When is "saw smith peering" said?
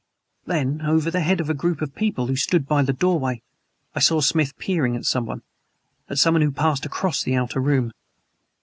3.99-4.95